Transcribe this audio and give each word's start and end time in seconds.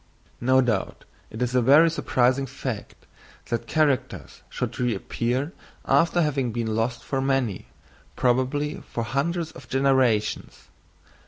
No 0.41 0.61
doubt 0.61 1.05
it 1.29 1.43
is 1.43 1.53
a 1.53 1.61
very 1.61 1.87
surprising 1.91 2.47
fact 2.47 3.05
that 3.49 3.67
characters 3.67 4.41
should 4.49 4.79
reappear 4.79 5.53
after 5.85 6.23
having 6.23 6.51
been 6.51 6.73
lost 6.75 7.03
for 7.03 7.21
many, 7.21 7.67
probably 8.15 8.81
for 8.91 9.03
hundreds 9.03 9.51
of 9.51 9.69
generations. 9.69 10.69